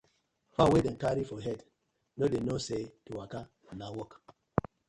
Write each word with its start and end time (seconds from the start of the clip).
Fowl 0.53 0.71
wey 0.71 0.81
dem 0.85 0.97
carry 1.03 1.23
for 1.27 1.39
head 1.47 1.59
no 2.17 2.25
dey 2.29 2.41
know 2.45 2.59
say 2.67 2.83
to 3.05 3.11
waka 3.17 3.41
na 3.79 3.87
work: 3.95 4.13